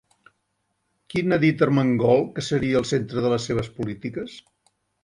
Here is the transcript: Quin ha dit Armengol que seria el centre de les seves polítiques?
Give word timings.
Quin 1.13 1.35
ha 1.35 1.39
dit 1.45 1.61
Armengol 1.67 2.27
que 2.39 2.47
seria 2.49 2.81
el 2.83 2.89
centre 2.95 3.27
de 3.29 3.35
les 3.37 3.51
seves 3.53 3.73
polítiques? 3.79 4.43